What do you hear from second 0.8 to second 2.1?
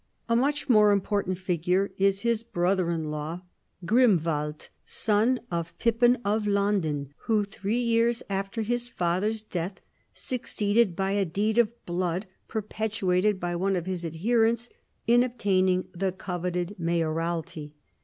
important figure